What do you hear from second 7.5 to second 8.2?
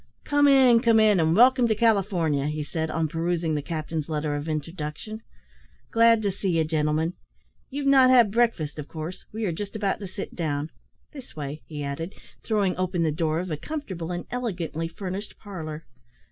You've not